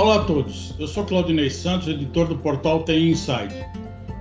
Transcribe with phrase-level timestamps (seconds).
[0.00, 3.54] Olá a todos, eu sou Claudinei Santos, editor do portal TI Inside.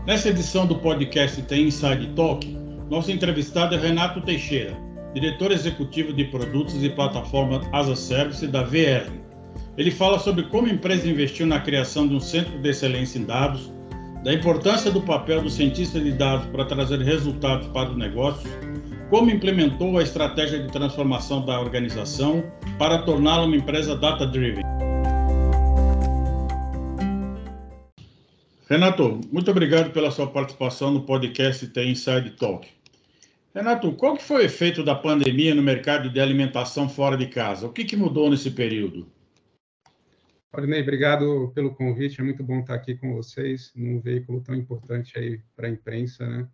[0.05, 2.45] Nessa edição do podcast TI Inside Talk,
[2.89, 4.77] nosso entrevistado é Renato Teixeira,
[5.13, 9.09] diretor executivo de produtos e plataforma as a Service da VR.
[9.77, 13.23] Ele fala sobre como a empresa investiu na criação de um centro de excelência em
[13.23, 13.71] dados,
[14.25, 18.51] da importância do papel do cientista de dados para trazer resultados para os negócios,
[19.09, 22.43] como implementou a estratégia de transformação da organização
[22.77, 24.88] para torná-la uma empresa data-driven.
[28.69, 32.69] Renato, muito obrigado pela sua participação no podcast The Inside Talk.
[33.51, 37.65] Renato, qual que foi o efeito da pandemia no mercado de alimentação fora de casa?
[37.65, 39.11] O que, que mudou nesse período?
[40.53, 42.21] Ordinei, obrigado pelo convite.
[42.21, 46.27] É muito bom estar aqui com vocês num veículo tão importante aí para a imprensa,
[46.27, 46.47] né?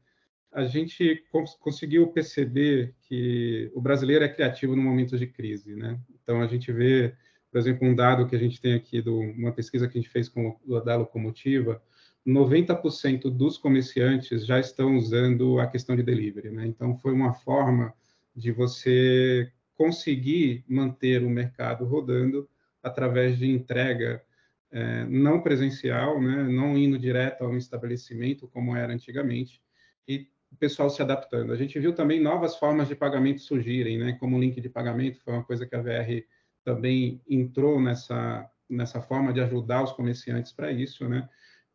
[0.53, 5.99] A gente cons conseguiu perceber que o brasileiro é criativo no momento de crise, né?
[6.23, 7.13] Então a gente vê,
[7.51, 10.09] por exemplo, um dado que a gente tem aqui de uma pesquisa que a gente
[10.09, 11.83] fez com da Locomotiva,
[12.25, 16.65] 90% dos comerciantes já estão usando a questão de delivery, né?
[16.65, 17.93] Então foi uma forma
[18.35, 22.49] de você conseguir manter o mercado rodando
[22.81, 24.23] através de entrega
[24.71, 26.43] é, não presencial, né?
[26.43, 29.61] Não indo direto a um estabelecimento como era antigamente
[30.07, 31.51] e o pessoal se adaptando.
[31.51, 34.13] A gente viu também novas formas de pagamento surgirem, né?
[34.13, 36.23] Como o link de pagamento foi uma coisa que a VR
[36.63, 41.29] também entrou nessa nessa forma de ajudar os comerciantes para isso, né?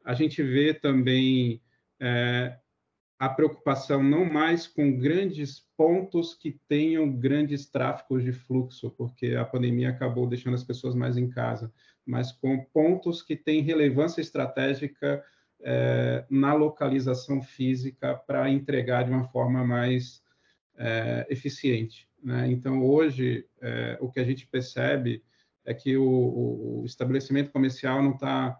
[0.05, 1.61] A gente vê também
[2.01, 2.57] é,
[3.19, 9.45] a preocupação não mais com grandes pontos que tenham grandes tráficos de fluxo, porque a
[9.45, 11.71] pandemia acabou deixando as pessoas mais em casa,
[12.07, 15.23] mas com pontos que têm relevância estratégica
[15.63, 20.23] é, na localização física para entregar de uma forma mais
[20.79, 22.09] é, eficiente.
[22.23, 22.51] Né?
[22.51, 25.23] Então, hoje, é, o que a gente percebe
[25.65, 28.59] é que o, o estabelecimento comercial não está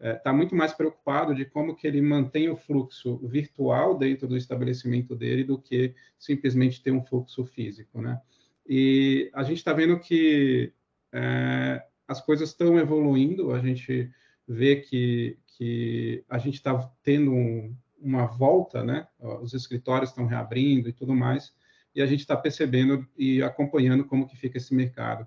[0.00, 4.36] está é, muito mais preocupado de como que ele mantém o fluxo virtual dentro do
[4.36, 8.20] estabelecimento dele do que simplesmente ter um fluxo físico, né?
[8.66, 10.72] E a gente está vendo que
[11.12, 14.10] é, as coisas estão evoluindo, a gente
[14.46, 19.06] vê que, que a gente está tendo um, uma volta, né?
[19.40, 21.54] Os escritórios estão reabrindo e tudo mais,
[21.94, 25.26] e a gente está percebendo e acompanhando como que fica esse mercado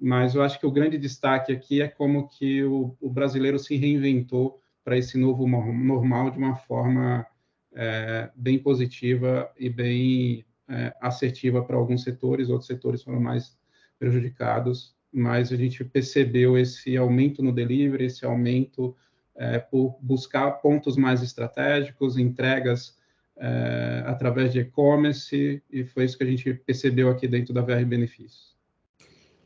[0.00, 3.76] mas eu acho que o grande destaque aqui é como que o, o brasileiro se
[3.76, 7.26] reinventou para esse novo normal de uma forma
[7.74, 13.56] é, bem positiva e bem é, assertiva para alguns setores, outros setores foram mais
[13.98, 18.96] prejudicados, mas a gente percebeu esse aumento no delivery, esse aumento
[19.36, 22.98] é, por buscar pontos mais estratégicos, entregas
[23.36, 27.84] é, através de e-commerce, e foi isso que a gente percebeu aqui dentro da VR
[27.84, 28.51] Benefícios.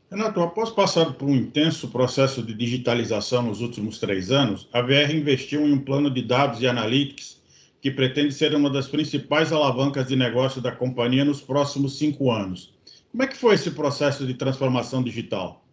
[0.09, 5.13] Renato, após passar por um intenso processo de digitalização nos últimos três anos, a VR
[5.13, 7.41] investiu em um plano de dados e analytics
[7.81, 12.73] que pretende ser uma das principais alavancas de negócio da companhia nos próximos cinco anos.
[13.11, 15.65] Como é que foi esse processo de transformação digital?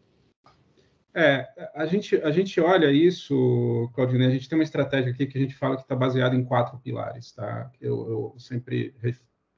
[1.14, 5.38] É, a gente, a gente olha isso, Claudinei, a gente tem uma estratégia aqui que
[5.38, 7.70] a gente fala que está baseada em quatro pilares, tá?
[7.80, 8.92] Eu, eu sempre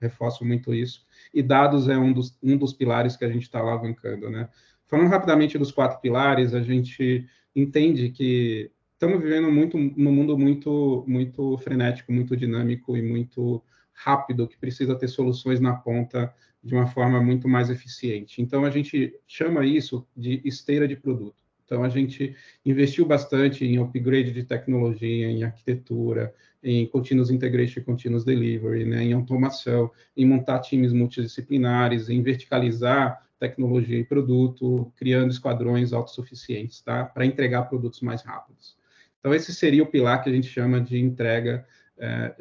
[0.01, 1.05] reforço muito isso.
[1.33, 4.49] E dados é um dos, um dos pilares que a gente está alavancando, né?
[4.87, 11.05] Falando rapidamente dos quatro pilares, a gente entende que estamos vivendo muito num mundo muito
[11.07, 13.63] muito frenético, muito dinâmico e muito
[13.93, 16.33] rápido, que precisa ter soluções na ponta
[16.63, 18.43] de uma forma muito mais eficiente.
[18.43, 21.46] Então a gente chama isso de esteira de produto.
[21.67, 22.35] Então, a gente
[22.65, 26.33] investiu bastante em upgrade de tecnologia, em arquitetura,
[26.63, 33.99] em continuous integration continuous delivery, né, em automação, em montar times multidisciplinares, em verticalizar tecnologia
[33.99, 38.77] e produto, criando esquadrões autossuficientes, tá, para entregar produtos mais rápidos.
[39.19, 41.67] Então, esse seria o pilar que a gente chama de entrega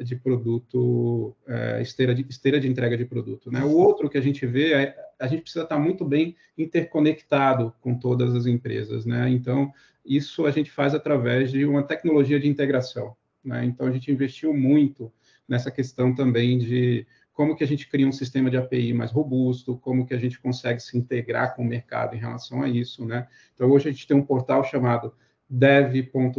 [0.02, 3.50] de produto, é, esteira, de, esteira de entrega de produto.
[3.50, 3.64] Né?
[3.64, 7.98] O outro que a gente vê é a gente precisa estar muito bem interconectado com
[7.98, 9.06] todas as empresas.
[9.06, 9.30] Né?
[9.30, 9.72] Então,
[10.04, 13.16] isso a gente faz através de uma tecnologia de integração.
[13.42, 13.64] Né?
[13.64, 15.10] Então, a gente investiu muito
[15.48, 19.76] nessa questão também de como que a gente cria um sistema de API mais robusto,
[19.76, 23.28] como que a gente consegue se integrar com o mercado em relação a isso, né?
[23.54, 25.12] Então, hoje a gente tem um portal chamado
[25.48, 26.32] dev.vr.com,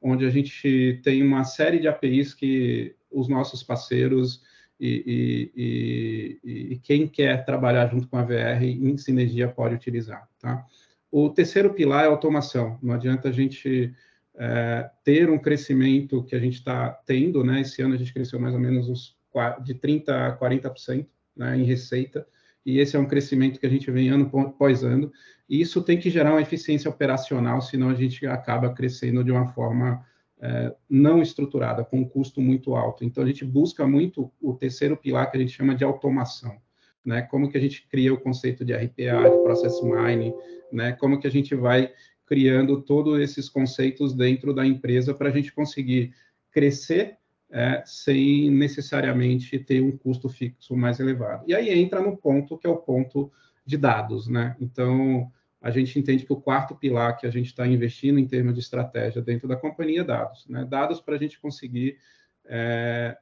[0.00, 4.42] onde a gente tem uma série de APIs que os nossos parceiros
[4.78, 10.26] e, e, e, e, quem quer trabalhar junto com a VR em sinergia pode utilizar.
[10.38, 10.64] Tá?
[11.10, 12.78] O terceiro pilar é automação.
[12.82, 13.94] Não adianta a gente
[14.36, 17.60] é, ter um crescimento que a gente está tendo, né?
[17.60, 19.18] Esse ano a gente cresceu mais ou menos uns,
[19.62, 21.06] de 30% a 40%
[21.36, 22.26] né, em receita,
[22.64, 25.10] e esse é um crescimento que a gente vem ano após ano,
[25.48, 29.48] e isso tem que gerar uma eficiência operacional, senão a gente acaba crescendo de uma
[29.48, 30.04] forma
[30.40, 33.04] é, não estruturada, com um custo muito alto.
[33.04, 36.56] Então, a gente busca muito o terceiro pilar que a gente chama de automação.
[37.04, 37.22] Né?
[37.22, 40.34] Como que a gente cria o conceito de RPA, de Process Mining,
[40.72, 40.92] né?
[40.92, 41.92] como que a gente vai
[42.26, 46.14] criando todos esses conceitos dentro da empresa para a gente conseguir
[46.52, 47.18] crescer
[47.50, 51.44] é, sem necessariamente ter um custo fixo mais elevado.
[51.46, 53.30] E aí entra no ponto que é o ponto
[53.66, 54.56] de dados, né?
[54.60, 55.30] Então,
[55.60, 58.60] a gente entende que o quarto pilar que a gente está investindo em termos de
[58.60, 60.64] estratégia dentro da companhia é dados, né?
[60.64, 61.98] Dados para a gente conseguir
[62.44, 63.16] é,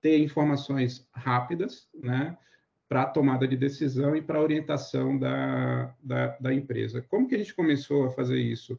[0.00, 2.36] ter informações rápidas, né?
[2.88, 7.02] Para tomada de decisão e para orientação da, da, da empresa.
[7.02, 8.78] Como que a gente começou a fazer isso?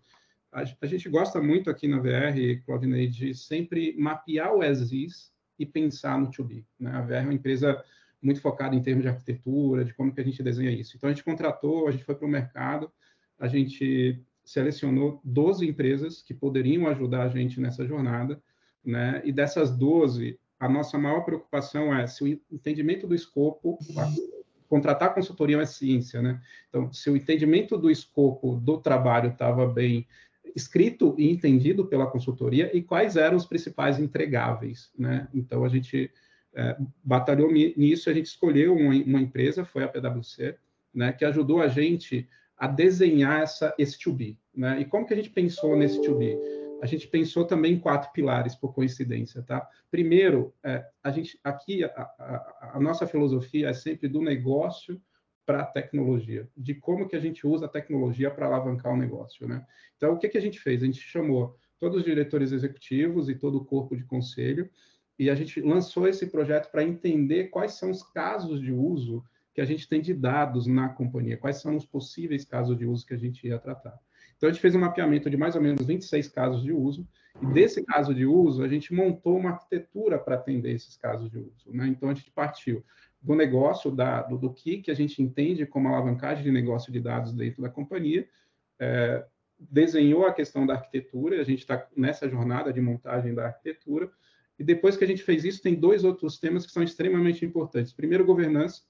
[0.57, 5.31] A, a gente gosta muito aqui na VR, Claudinei, de sempre mapear o as is
[5.59, 6.65] e pensar no to be.
[6.79, 6.91] Né?
[6.91, 7.83] A VR é uma empresa
[8.19, 10.97] muito focada em termos de arquitetura, de como que a gente desenha isso.
[10.97, 12.91] Então, a gente contratou, a gente foi para o mercado,
[13.37, 18.41] a gente selecionou 12 empresas que poderiam ajudar a gente nessa jornada,
[18.83, 19.21] né?
[19.23, 23.77] E dessas 12, a nossa maior preocupação é se o entendimento do escopo,
[24.67, 26.41] contratar consultoria é ciência, né?
[26.69, 30.07] Então, se o entendimento do escopo do trabalho estava bem
[30.55, 35.27] escrito e entendido pela consultoria e quais eram os principais entregáveis, né?
[35.33, 36.11] Então a gente
[36.55, 40.57] é, batalhou nisso, a gente escolheu uma, uma, empresa, foi a PwC,
[40.93, 42.27] né, que ajudou a gente
[42.57, 44.79] a desenhar essa esse to be, né?
[44.81, 46.37] E como que a gente pensou nesse to be?
[46.81, 49.67] A gente pensou também em quatro pilares, por coincidência, tá?
[49.89, 55.01] Primeiro, é, a gente aqui a, a, a nossa filosofia é sempre do negócio
[55.47, 59.47] para a tecnologia, de como que a gente usa a tecnologia para alavancar o negócio,
[59.47, 59.65] né?
[59.95, 60.83] Então, o que, que a gente fez?
[60.83, 64.69] A gente chamou todos os diretores executivos e todo o corpo de conselho
[65.17, 69.23] e a gente lançou esse projeto para entender quais são os casos de uso
[69.53, 73.05] que a gente tem de dados na companhia, quais são os possíveis casos de uso
[73.05, 73.97] que a gente ia tratar.
[74.35, 77.07] Então, a gente fez um mapeamento de mais ou menos 26 casos de uso,
[77.41, 81.39] e desse caso de uso, a gente montou uma arquitetura para atender esses casos de
[81.39, 81.71] uso.
[81.73, 81.87] Né?
[81.87, 82.85] Então, a gente partiu
[83.21, 86.99] do negócio, da, do, do, que, que a gente entende como alavancagem de negócio de
[86.99, 88.27] dados dentro da companhia,
[88.79, 89.25] é,
[89.59, 94.09] desenhou a questão da arquitetura, a gente está nessa jornada de montagem da arquitetura,
[94.59, 97.93] e depois que a gente fez isso, tem dois outros temas que são extremamente importantes.
[97.93, 98.81] Primeiro, governança,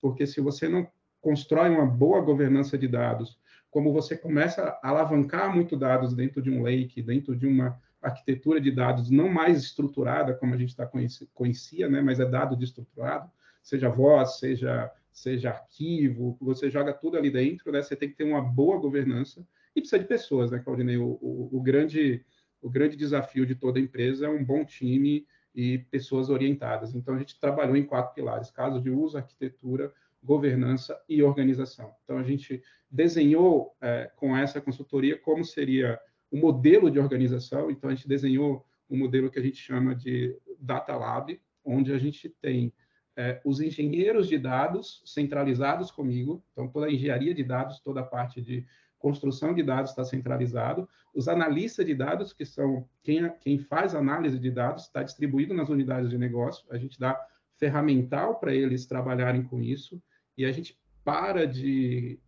[0.00, 0.86] porque se você não
[1.20, 3.38] constrói uma boa governança de dados,
[3.70, 8.60] como você começa a alavancar muito dados dentro de um lake, dentro de uma arquitetura
[8.60, 10.90] de dados não mais estruturada, como a gente está
[11.32, 13.30] conhecia, né, mas é dado desestruturado,
[13.62, 17.82] seja voz, seja, seja arquivo, você joga tudo ali dentro, né?
[17.82, 20.98] Você tem que ter uma boa governança e precisa de pessoas, né, Claudinei?
[20.98, 22.24] O, o, o grande,
[22.60, 26.94] o grande desafio de toda empresa é um bom time e pessoas orientadas.
[26.94, 29.92] Então, a gente trabalhou em quatro pilares: casos de uso, arquitetura,
[30.22, 31.94] governança e organização.
[32.04, 35.98] Então, a gente desenhou é, com essa consultoria como seria
[36.30, 37.70] o modelo de organização.
[37.70, 41.98] Então, a gente desenhou um modelo que a gente chama de Data Lab, onde a
[41.98, 42.72] gente tem
[43.16, 48.04] é, os engenheiros de dados centralizados comigo, então toda a engenharia de dados, toda a
[48.04, 48.66] parte de
[48.98, 54.38] construção de dados está centralizado, os analistas de dados, que são quem, quem faz análise
[54.38, 57.20] de dados, está distribuído nas unidades de negócio, a gente dá
[57.58, 60.00] ferramental para eles trabalharem com isso,
[60.38, 62.18] e a gente para de...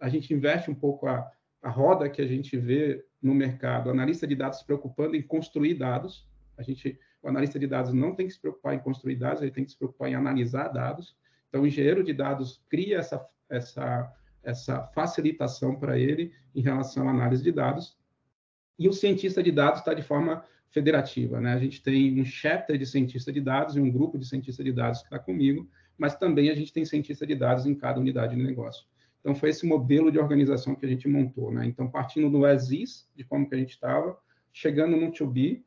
[0.00, 1.30] a gente investe um pouco a,
[1.62, 5.74] a roda que a gente vê no mercado, analista de dados se preocupando em construir
[5.74, 9.42] dados, a gente o analista de dados não tem que se preocupar em construir dados,
[9.42, 11.14] ele tem que se preocupar em analisar dados.
[11.48, 17.10] Então, o engenheiro de dados cria essa, essa, essa facilitação para ele em relação à
[17.10, 17.96] análise de dados.
[18.78, 21.40] E o cientista de dados está de forma federativa.
[21.40, 21.52] Né?
[21.52, 24.72] A gente tem um chapter de cientista de dados e um grupo de cientista de
[24.72, 28.36] dados que está comigo, mas também a gente tem cientista de dados em cada unidade
[28.36, 28.86] de negócio.
[29.20, 31.50] Então, foi esse modelo de organização que a gente montou.
[31.50, 31.66] Né?
[31.66, 34.16] Então, partindo do as de como que a gente estava,
[34.52, 35.64] chegando no to be,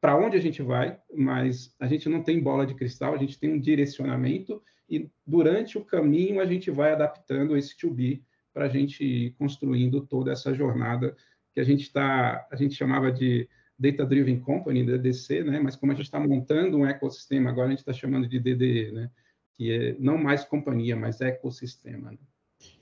[0.00, 3.38] para onde a gente vai, mas a gente não tem bola de cristal, a gente
[3.38, 8.64] tem um direcionamento e durante o caminho a gente vai adaptando esse to be para
[8.64, 11.14] a gente ir construindo toda essa jornada
[11.52, 15.58] que a gente está, a gente chamava de Data Driven Company, DDC, né?
[15.58, 18.92] Mas como a gente está montando um ecossistema, agora a gente está chamando de DDE,
[18.92, 19.10] né?
[19.56, 22.10] Que é não mais companhia, mas ecossistema.
[22.10, 22.18] Né?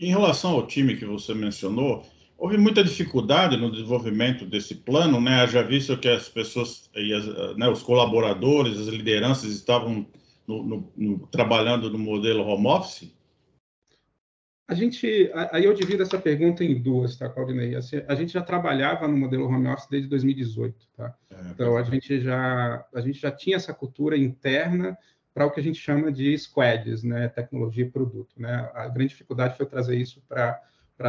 [0.00, 2.04] Em relação ao time que você mencionou,
[2.38, 5.44] houve muita dificuldade no desenvolvimento desse plano, né?
[5.48, 10.06] Já visto que as pessoas, as, né, os colaboradores, as lideranças estavam
[10.46, 13.12] no, no, no, trabalhando no modelo home office?
[14.68, 17.74] A gente, aí eu divido essa pergunta em duas, tá, Claudinei?
[17.74, 21.14] Assim, a gente já trabalhava no modelo home office desde 2018, tá?
[21.30, 24.96] É, então a gente já, a gente já tinha essa cultura interna
[25.32, 28.34] para o que a gente chama de squads, né, tecnologia e produto.
[28.36, 28.70] Né?
[28.74, 30.60] A grande dificuldade foi trazer isso para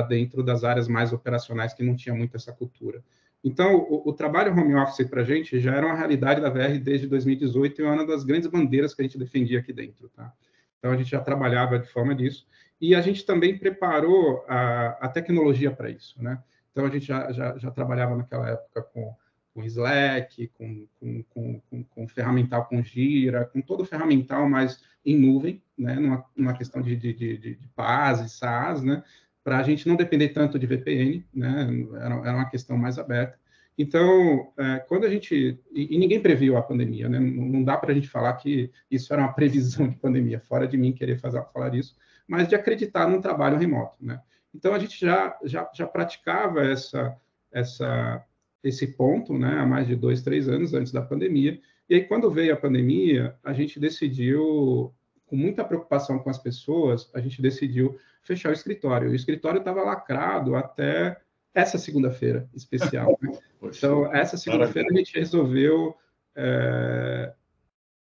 [0.08, 3.04] dentro das áreas mais operacionais, que não tinha muito essa cultura.
[3.44, 6.78] Então, o, o trabalho home office para a gente já era uma realidade da VR
[6.82, 10.10] desde 2018 e é uma das grandes bandeiras que a gente defendia aqui dentro.
[10.10, 10.32] Tá?
[10.78, 12.46] Então, a gente já trabalhava de forma disso.
[12.82, 16.22] E a gente também preparou a, a tecnologia para isso.
[16.22, 16.42] Né?
[16.72, 19.16] Então, a gente já, já, já trabalhava naquela época com
[19.60, 21.24] com Slack, com, com,
[21.70, 26.54] com, com, ferramental com Gira, com todo o ferramental, mas em nuvem, né, numa, numa
[26.54, 29.04] questão de, de, de, de PaaS e SaaS, né,
[29.44, 33.38] para a gente não depender tanto de VPN, né, era, era uma questão mais aberta.
[33.78, 35.58] Então, é, quando a gente.
[35.74, 37.18] E, e, ninguém previu a pandemia, né?
[37.18, 40.68] Não, não dá para a gente falar que isso era uma previsão de pandemia, fora
[40.68, 41.96] de mim querer fazer, falar isso,
[42.28, 44.22] mas de acreditar num trabalho remoto, né?
[44.54, 47.16] Então, a gente já, já, já praticava essa,
[47.52, 48.26] essa
[48.64, 51.60] esse ponto, né, há mais de dois, três anos antes da pandemia.
[51.90, 54.94] E aí, quando veio a pandemia, a gente decidiu,
[55.30, 59.10] com muita preocupação com as pessoas, a gente decidiu fechar o escritório.
[59.10, 61.20] O escritório estava lacrado até
[61.54, 63.18] essa segunda-feira especial.
[63.22, 63.32] Né?
[63.64, 65.96] então, essa segunda-feira a gente resolveu.
[66.36, 67.34] É,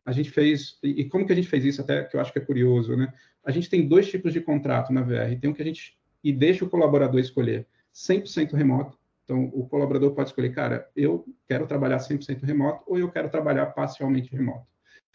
[0.06, 0.78] a gente fez.
[0.84, 1.82] E, e como que a gente fez isso?
[1.82, 3.12] Até que eu acho que é curioso, né?
[3.44, 5.40] A gente tem dois tipos de contrato na VR.
[5.40, 5.98] Tem um que a gente.
[6.24, 11.66] E deixa o colaborador escolher 100% remoto então, o colaborador pode escolher, cara, eu quero
[11.66, 14.68] trabalhar 100% remoto ou eu quero trabalhar parcialmente remoto.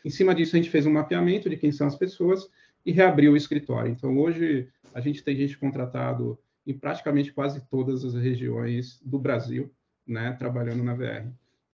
[0.04, 2.48] Em cima disso, a gente fez um mapeamento de quem são as pessoas
[2.84, 3.90] e reabriu o escritório.
[3.90, 9.70] Então, hoje, a gente tem gente contratado em praticamente quase todas as regiões do Brasil,
[10.06, 11.30] né, trabalhando na VR.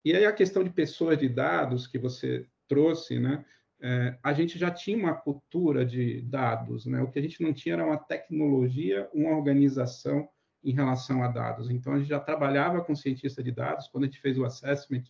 [0.05, 3.45] E aí, a questão de pessoas de dados que você trouxe, né,
[3.81, 7.03] é, a gente já tinha uma cultura de dados, né?
[7.03, 10.27] O que a gente não tinha era uma tecnologia, uma organização
[10.63, 11.69] em relação a dados.
[11.69, 13.87] Então, a gente já trabalhava com cientista de dados.
[13.89, 15.05] Quando a gente fez o assessment,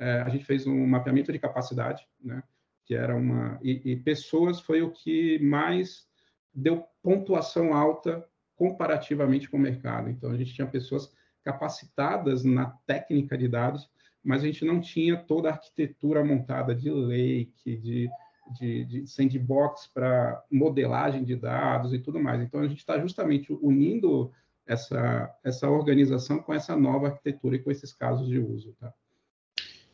[0.00, 2.42] é, a gente fez um mapeamento de capacidade, né?
[2.86, 3.60] que era uma...
[3.62, 6.08] E, e, pessoas foi o que mais
[6.52, 8.26] deu pontuação alta
[8.56, 10.08] comparativamente com o mercado.
[10.08, 11.12] Então, a gente tinha pessoas
[11.44, 13.88] capacitadas na técnica de dados,
[14.24, 18.10] mas a gente não tinha toda a arquitetura montada de lake, de,
[18.58, 22.40] de, de sandbox para modelagem de dados e tudo mais.
[22.40, 24.32] Então, a gente está justamente unindo
[24.66, 28.74] essa, essa organização com essa nova arquitetura e com esses casos de uso.
[28.80, 28.92] Tá?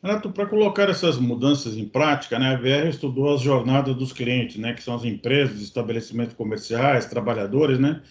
[0.03, 4.57] Renato, para colocar essas mudanças em prática, né, a VR estudou as jornadas dos clientes,
[4.57, 8.01] né, que são as empresas, estabelecimentos comerciais, trabalhadores, né,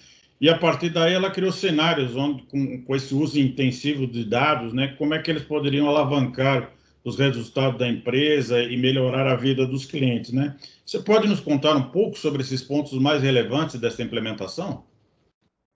[0.40, 4.72] e a partir daí ela criou cenários onde, com, com esse uso intensivo de dados,
[4.72, 6.72] né, como é que eles poderiam alavancar
[7.04, 10.56] os resultados da empresa e melhorar a vida dos clientes, né?
[10.84, 14.84] Você pode nos contar um pouco sobre esses pontos mais relevantes dessa implementação?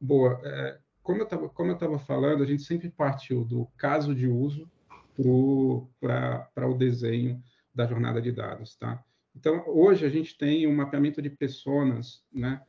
[0.00, 0.40] Boa.
[0.43, 4.69] É, como eu estava falando, a gente sempre partiu do caso de uso
[6.00, 7.43] para o desenho
[7.75, 9.03] da jornada de dados, tá?
[9.35, 12.62] Então, hoje a gente tem um mapeamento de pessoas, né,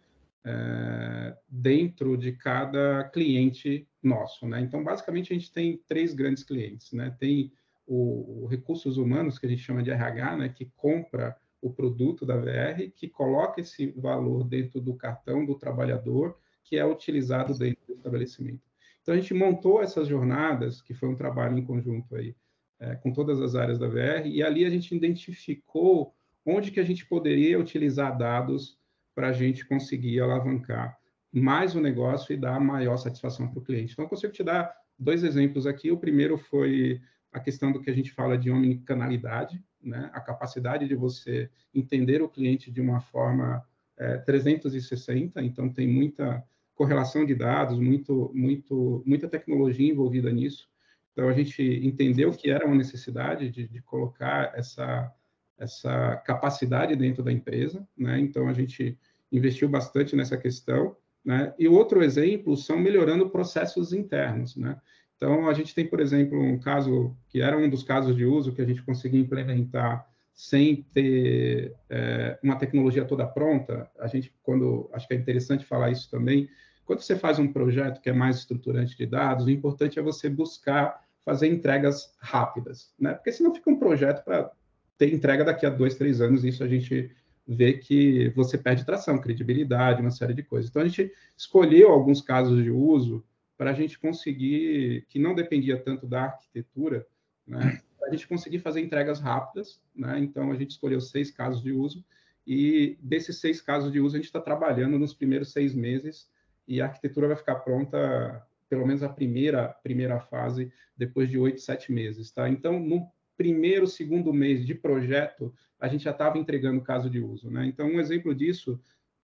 [0.44, 4.62] é, dentro de cada cliente nosso, né?
[4.62, 7.16] Então, basicamente, a gente tem três grandes clientes, né?
[7.20, 7.52] Tem
[7.86, 12.26] o, o recursos humanos, que a gente chama de RH, né, que compra o produto
[12.26, 17.86] da VR, que coloca esse valor dentro do cartão do trabalhador que é utilizado dentro
[17.88, 18.62] do estabelecimento.
[19.02, 22.36] Então, a gente montou essas jornadas, que foi um trabalho em conjunto aí,
[22.82, 26.84] é, com todas as áreas da VR, e ali a gente identificou onde que a
[26.84, 28.78] gente poderia utilizar dados
[29.14, 30.98] para a gente conseguir alavancar
[31.32, 33.94] mais o negócio e dar maior satisfação para o cliente.
[33.94, 35.92] Então, eu consigo te dar dois exemplos aqui.
[35.92, 37.00] O primeiro foi
[37.32, 40.10] a questão do que a gente fala de omnicanalidade, né?
[40.12, 43.64] a capacidade de você entender o cliente de uma forma
[43.98, 50.68] é, 360, então tem muita correlação de dados, muito, muito, muita tecnologia envolvida nisso.
[51.12, 55.14] Então, a gente entendeu que era uma necessidade de, de colocar essa,
[55.58, 58.20] essa capacidade dentro da empresa, né?
[58.20, 58.98] Então, a gente
[59.32, 61.54] investiu bastante nessa questão, né?
[61.60, 64.80] E outro exemplo são melhorando processos internos, né?
[65.16, 68.54] Então, a gente tem, por exemplo, um caso que era um dos casos de uso
[68.54, 73.88] que a gente conseguiu implementar sem ter é, uma tecnologia toda pronta.
[74.00, 76.50] A gente, quando acho que é interessante falar isso também,
[76.92, 80.28] quando você faz um projeto que é mais estruturante de dados, o importante é você
[80.28, 83.14] buscar fazer entregas rápidas, né?
[83.14, 84.52] Porque senão fica um projeto para
[84.98, 87.10] ter entrega daqui a dois, três anos, e isso a gente
[87.48, 90.70] vê que você perde tração, credibilidade, uma série de coisas.
[90.70, 93.24] Então, a gente escolheu alguns casos de uso
[93.58, 97.08] para a gente conseguir, que não dependia tanto da arquitetura,
[97.48, 97.80] né?
[97.98, 100.20] Para a gente conseguir fazer entregas rápidas, né?
[100.20, 102.04] Então, a gente escolheu seis casos de uso,
[102.46, 106.30] e desses seis casos de uso, a gente está trabalhando nos primeiros seis meses
[106.68, 111.62] e a arquitetura vai ficar pronta, pelo menos a primeira, primeira fase, depois de oito,
[111.62, 112.48] sete meses, tá?
[112.50, 113.10] Então, no
[113.42, 117.50] primeiro, segundo mês de projeto, a gente já estava entregando o caso de uso.
[117.50, 117.66] Né?
[117.66, 118.80] Então, um exemplo disso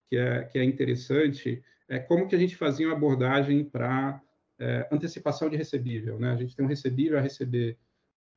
[0.09, 4.23] que é, que é interessante é como que a gente fazia uma abordagem para
[4.59, 6.17] é, antecipação de recebível.
[6.19, 6.31] Né?
[6.31, 7.77] A gente tem um recebível a receber,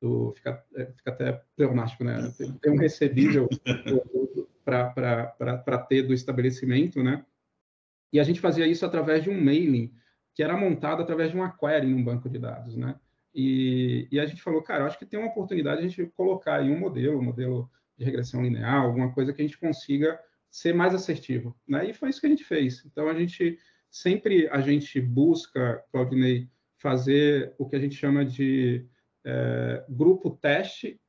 [0.02, 2.32] do, fica, é, fica até pleonástico, né?
[2.36, 3.48] tem, tem um recebível
[4.64, 7.24] para ter do estabelecimento, né?
[8.12, 9.92] E a gente fazia isso através de um mailing
[10.34, 12.76] que era montado através de uma query num banco de dados.
[12.76, 12.94] Né?
[13.34, 16.56] E, e a gente falou, cara, acho que tem uma oportunidade de a gente colocar
[16.56, 20.18] aí um modelo, um modelo de regressão linear, alguma coisa que a gente consiga
[20.50, 21.90] ser mais assertivo, né?
[21.90, 22.84] E foi isso que a gente fez.
[22.86, 23.58] Então a gente
[23.90, 28.86] sempre a gente busca, Claudinei, fazer o que a gente chama de
[29.24, 31.00] é, grupo teste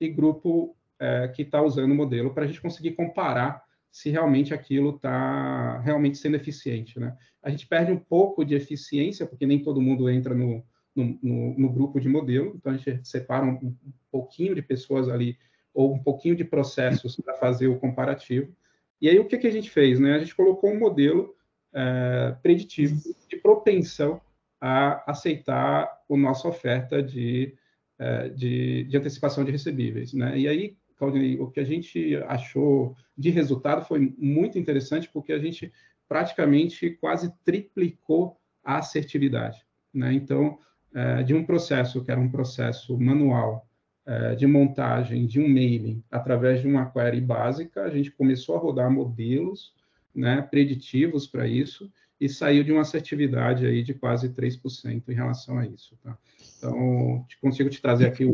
[0.00, 3.63] e grupo é, que está usando o modelo para a gente conseguir comparar
[3.94, 7.16] se realmente aquilo está realmente sendo eficiente, né?
[7.40, 10.64] A gente perde um pouco de eficiência porque nem todo mundo entra no,
[10.96, 15.08] no, no, no grupo de modelo, então a gente separa um, um pouquinho de pessoas
[15.08, 15.38] ali
[15.72, 18.52] ou um pouquinho de processos para fazer o comparativo.
[19.00, 20.00] E aí o que, que a gente fez?
[20.00, 20.16] Né?
[20.16, 21.32] A gente colocou um modelo
[21.72, 24.20] é, preditivo de propensão
[24.60, 27.56] a aceitar a nossa oferta de,
[27.96, 30.12] é, de, de, antecipação de recebíveis.
[30.12, 30.36] Né?
[30.36, 35.38] E aí, Claudinei, o que a gente achou de resultado foi muito interessante, porque a
[35.38, 35.72] gente
[36.08, 39.64] praticamente quase triplicou a assertividade.
[39.92, 40.12] Né?
[40.14, 40.58] Então,
[40.94, 43.66] é, de um processo que era um processo manual,
[44.06, 48.58] é, de montagem de um mailing através de uma query básica, a gente começou a
[48.58, 49.72] rodar modelos
[50.14, 55.58] né, preditivos para isso e saiu de uma assertividade aí de quase 3% em relação
[55.58, 55.96] a isso.
[56.02, 56.16] Tá?
[56.58, 58.24] Então, consigo te trazer aqui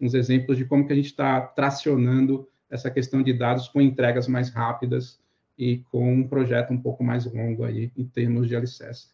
[0.00, 4.28] uns exemplos de como que a gente está tracionando essa questão de dados com entregas
[4.28, 5.18] mais rápidas
[5.58, 9.08] e com um projeto um pouco mais longo aí em termos de alicerce.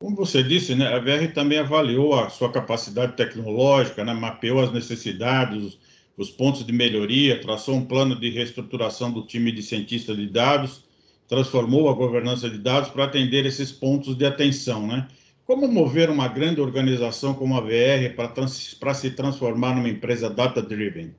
[0.00, 4.72] Como você disse, né, a VR também avaliou a sua capacidade tecnológica, né, mapeou as
[4.72, 5.76] necessidades,
[6.16, 10.84] os pontos de melhoria, traçou um plano de reestruturação do time de cientistas de dados,
[11.28, 14.86] transformou a governança de dados para atender esses pontos de atenção.
[14.86, 15.06] Né?
[15.48, 21.16] Como mover uma grande organização como a VR para, trans, se transformar numa empresa data-driven?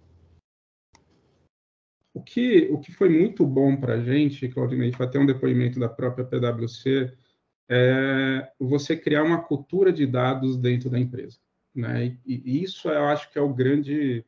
[2.14, 5.80] O que, o que foi muito bom para a gente, Claudinei, foi até um depoimento
[5.80, 7.12] da própria PwC,
[7.68, 11.40] é você criar uma cultura de dados dentro da empresa,
[11.74, 12.16] né?
[12.24, 14.24] E, e, isso eu acho que é o grande,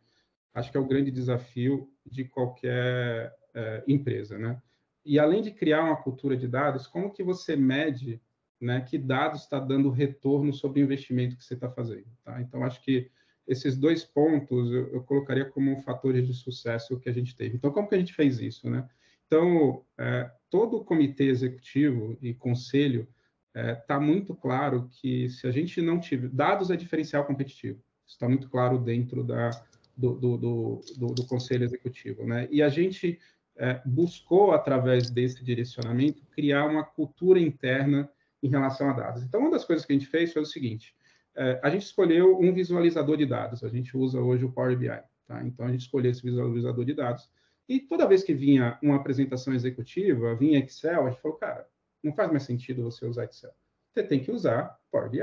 [0.51, 4.59] acho que é o grande desafio de qualquer é, empresa, né?
[5.05, 8.19] E além de criar uma cultura de dados, como que você mede,
[8.61, 8.81] né?
[8.81, 12.39] Que dados está dando retorno sobre o investimento que você está fazendo, tá?
[12.41, 13.09] Então acho que
[13.47, 17.55] esses dois pontos eu, eu, colocaria como fatores de sucesso que a gente teve.
[17.55, 18.87] Então como que a gente fez isso, né?
[19.25, 23.07] Então é, todo o comitê executivo e conselho
[23.53, 27.81] está é, tá muito claro que se a gente não tiver dados é diferencial competitivo,
[28.05, 29.49] está muito claro dentro da,
[29.97, 30.81] do, do, do,
[31.13, 32.47] do, conselho executivo, né?
[32.51, 33.19] E a gente
[33.57, 38.09] é, buscou através desse direcionamento criar uma cultura interna
[38.41, 39.23] em relação a dados.
[39.23, 40.95] Então, uma das coisas que a gente fez foi o seguinte:
[41.35, 43.63] é, a gente escolheu um visualizador de dados.
[43.63, 44.87] A gente usa hoje o Power BI,
[45.27, 45.43] tá?
[45.43, 47.29] Então a gente escolheu esse visualizador de dados.
[47.69, 51.65] E toda vez que vinha uma apresentação executiva, vinha Excel, a gente falou, cara,
[52.03, 53.53] não faz mais sentido você usar Excel.
[53.93, 55.19] Você tem que usar Power BI.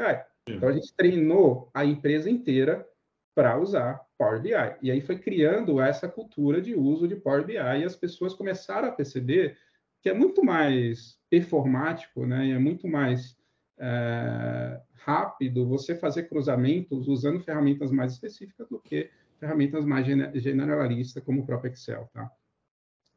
[0.49, 2.89] Então, a gente treinou a empresa inteira
[3.35, 4.51] para usar Power BI.
[4.83, 8.89] E aí foi criando essa cultura de uso de Power BI e as pessoas começaram
[8.89, 9.57] a perceber
[10.01, 12.51] que é muito mais performático, né?
[12.51, 13.37] é muito mais
[13.79, 21.43] é, rápido você fazer cruzamentos usando ferramentas mais específicas do que ferramentas mais generalistas, como
[21.43, 22.09] o próprio Excel.
[22.13, 22.31] Tá?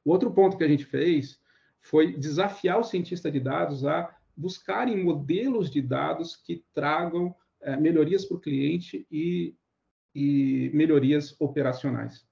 [0.05, 1.39] O outro ponto que a gente fez
[1.79, 8.25] foi desafiar o cientista de dados a buscarem modelos de dados que tragam é, melhorias
[8.25, 9.55] para o cliente e,
[10.13, 12.25] e melhorias operacionais.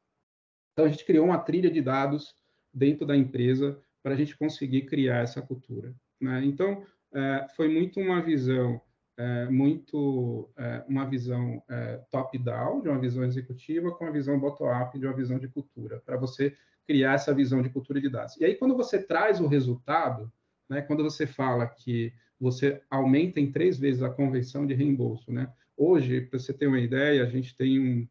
[0.74, 2.36] Então, a gente criou uma trilha de dados
[2.74, 5.94] dentro da empresa para a gente conseguir criar essa cultura.
[6.20, 6.44] Né?
[6.46, 6.84] Então,
[7.14, 8.82] é, foi muito uma visão,
[9.18, 14.98] é, muito é, uma visão é, top-down, de uma visão executiva, com a visão bottom-up,
[14.98, 18.36] de uma visão de cultura, para você criar essa visão de cultura de dados.
[18.38, 20.32] E aí, quando você traz o resultado,
[20.70, 25.52] né, quando você fala que você aumenta em três vezes a conversão de reembolso, né?
[25.76, 28.08] Hoje, para você ter uma ideia, a gente tem um,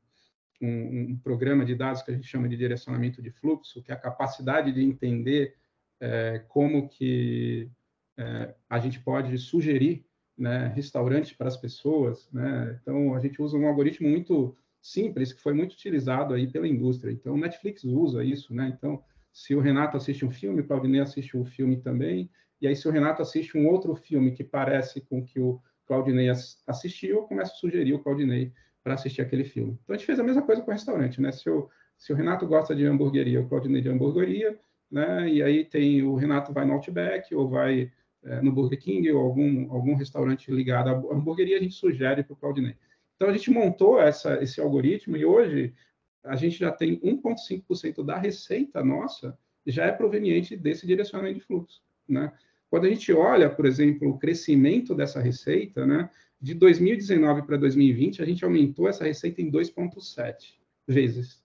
[0.60, 3.94] um, um, programa de dados que a gente chama de direcionamento de fluxo, que é
[3.94, 5.54] a capacidade de entender
[6.00, 7.70] é, como que
[8.16, 10.04] é, a gente pode sugerir
[10.36, 12.78] né, restaurantes para as pessoas, né?
[12.80, 17.10] Então, a gente usa um algoritmo muito simples que foi muito utilizado aí pela indústria.
[17.10, 18.72] Então, o Netflix usa isso, né?
[18.76, 22.30] Então, se o Renato assiste um filme, o Claudinei assiste um filme também,
[22.60, 26.28] e aí se o Renato assiste um outro filme que parece com que o Claudinei
[26.66, 29.78] assistiu, eu começo a sugerir o Claudinei para assistir aquele filme.
[29.82, 31.32] Então a gente fez a mesma coisa com o restaurante, né?
[31.32, 31.48] Se
[31.96, 34.56] se o Renato gosta de hamburgueria, o Claudinei de hamburgueria,
[34.90, 35.28] né?
[35.28, 37.90] E aí tem o Renato vai no Outback ou vai
[38.22, 42.32] é, no Burger King ou algum, algum restaurante ligado à hamburgueria, a gente sugere para
[42.32, 42.74] o Claudinei.
[43.16, 45.74] Então a gente montou essa, esse algoritmo e hoje
[46.24, 51.82] a gente já tem 1,5% da receita nossa já é proveniente desse direcionamento de fluxo,
[52.08, 52.32] né?
[52.70, 58.22] Quando a gente olha, por exemplo, o crescimento dessa receita, né, de 2019 para 2020,
[58.22, 61.42] a gente aumentou essa receita em 2,7 vezes.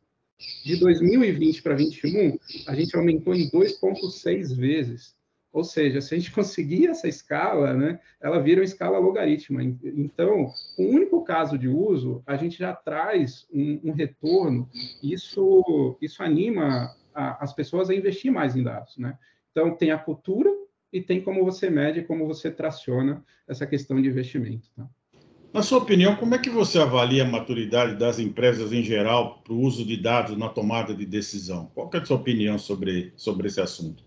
[0.64, 5.16] De 2020 para 2021, a gente aumentou em 2,6 vezes.
[5.52, 9.64] Ou seja, se a gente conseguir essa escala, né, ela vira uma escala logarítmica.
[9.96, 14.68] Então, com um único caso de uso, a gente já traz um, um retorno.
[15.02, 18.98] Isso, isso anima a, as pessoas a investir mais em dados.
[18.98, 19.18] Né?
[19.52, 20.50] Então, tem a cultura
[20.92, 24.70] e tem como você mede, como você traciona essa questão de investimento.
[24.76, 24.88] Tá?
[25.54, 29.54] Na sua opinião, como é que você avalia a maturidade das empresas em geral para
[29.54, 31.68] o uso de dados na tomada de decisão?
[31.76, 34.04] Qual é a sua opinião sobre, sobre esse assunto?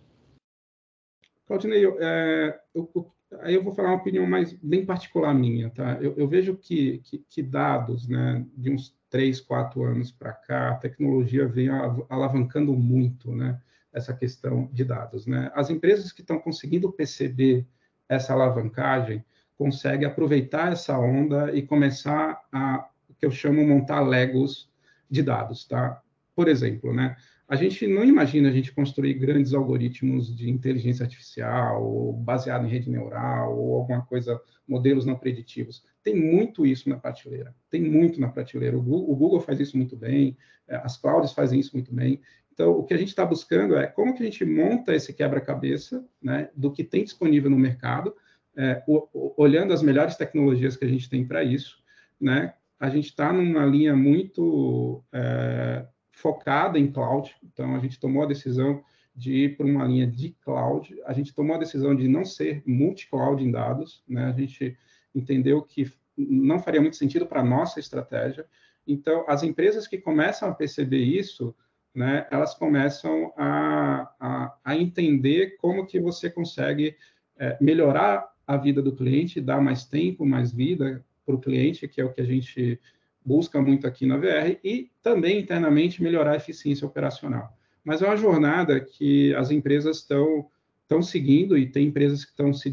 [1.46, 5.96] Claudinei, eu, é, eu, aí eu vou falar uma opinião mais bem particular minha, tá?
[6.00, 10.70] Eu, eu vejo que, que, que, dados, né, de uns três, quatro anos para cá,
[10.70, 11.68] a tecnologia vem
[12.09, 13.61] alavancando muito, né?
[13.92, 15.26] essa questão de dados.
[15.26, 15.50] Né?
[15.54, 17.66] As empresas que estão conseguindo perceber
[18.09, 19.24] essa alavancagem
[19.57, 22.88] conseguem aproveitar essa onda e começar a,
[23.19, 24.71] que eu chamo, montar legos
[25.11, 25.64] de dados.
[25.64, 26.01] Tá?
[26.35, 27.16] Por exemplo, né?
[27.49, 32.71] a gente não imagina a gente construir grandes algoritmos de inteligência artificial, ou baseado em
[32.71, 35.85] rede neural, ou alguma coisa, modelos não preditivos.
[36.03, 38.77] Tem muito isso na prateleira, tem muito na prateleira.
[38.77, 42.21] O Google, faz isso muito bem, é, as clouds fazem isso muito bem,
[42.57, 46.03] então, o que a gente está buscando é como que a gente monta esse quebra-cabeça
[46.23, 48.16] né, do que tem disponível no mercado,
[48.57, 51.79] é, o, olhando as melhores tecnologias que a gente tem para isso.
[52.21, 52.55] Né?
[52.81, 58.27] A gente está numa linha muito é, focada em cloud, então a gente tomou a
[58.27, 58.83] decisão
[59.14, 62.62] de ir para uma linha de cloud, a gente tomou a decisão de não ser
[62.66, 64.27] multi-cloud em dados, né?
[64.27, 64.77] a gente
[65.14, 68.47] entendeu que não faria muito sentido para a nossa estratégia.
[68.87, 71.55] Então, as empresas que começam a perceber isso,
[71.95, 76.95] né, elas começam a, a, a, entender como que você consegue
[77.38, 82.00] é, melhorar a vida do cliente, dar mais tempo, mais vida para o cliente, que
[82.00, 82.80] é o que a gente
[83.24, 87.56] busca muito aqui na VR, e também internamente melhorar a eficiência operacional.
[87.85, 90.48] Mas é uma jornada que as empresas estão
[90.82, 92.72] estão seguindo e tem empresas que estão se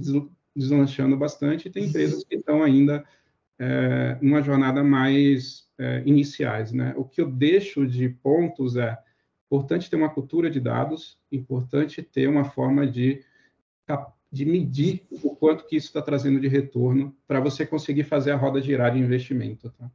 [0.55, 3.03] deslanchando bastante e tem empresas que estão ainda
[3.57, 6.93] é, numa jornada mais é, iniciais, né?
[6.95, 8.95] O que eu deixo de pontos é
[9.53, 13.23] Importante ter uma cultura de dados, importante ter uma forma de,
[14.34, 18.36] de medir o quanto que isso está trazendo de retorno para você conseguir fazer a
[18.36, 19.72] roda girar de investimento.
[19.78, 19.91] Tá?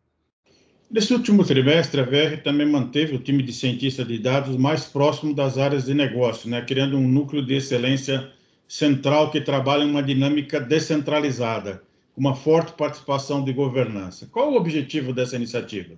[0.89, 5.35] Nesse último trimestre, a VR também manteve o time de cientistas de dados mais próximo
[5.35, 8.31] das áreas de negócio, né, criando um núcleo de excelência
[8.69, 11.83] central que trabalha em uma dinâmica descentralizada,
[12.15, 14.29] com uma forte participação de governança.
[14.31, 15.97] Qual o objetivo dessa iniciativa?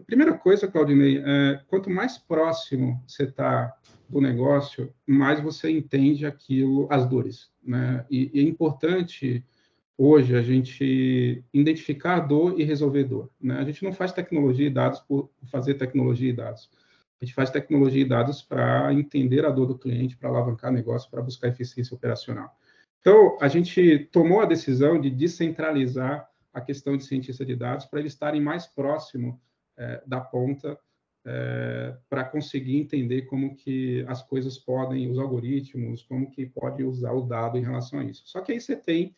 [0.00, 3.72] A primeira coisa, Claudinei, é, quanto mais próximo você está
[4.08, 7.50] do negócio, mais você entende aquilo, as dores.
[7.62, 8.04] Né?
[8.10, 9.44] E, e, é importante
[9.98, 13.30] hoje a gente identificar a dor e resolver dor.
[13.40, 13.58] Né?
[13.58, 16.70] A gente não faz tecnologia e dados por fazer tecnologia e dados.
[17.20, 21.10] A gente faz tecnologia e dados para entender a dor do cliente, para alavancar negócio,
[21.10, 22.54] para buscar eficiência operacional.
[23.00, 28.00] Então, a gente tomou a decisão de descentralizar a questão de cientista de dados para
[28.00, 29.40] eles estarem mais próximo
[29.76, 30.78] é, da ponta
[31.28, 37.12] é, para conseguir entender como que as coisas podem, os algoritmos, como que pode usar
[37.12, 38.22] o dado em relação a isso.
[38.26, 39.14] Só que aí você tem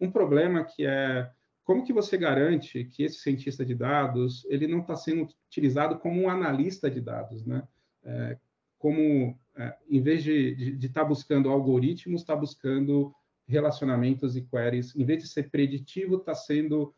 [0.00, 1.30] um problema que é
[1.62, 6.20] como que você garante que esse cientista de dados ele não está sendo utilizado como
[6.20, 7.62] um analista de dados, né?
[8.02, 8.36] É,
[8.76, 13.14] como é, em vez de estar tá buscando algoritmos, está buscando
[13.46, 14.96] relacionamentos e queries.
[14.96, 16.92] Em vez de ser preditivo, está sendo